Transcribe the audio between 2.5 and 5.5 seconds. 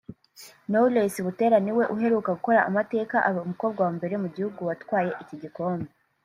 amateka aba umukobwa wa mbere mu gihugu watwaye iki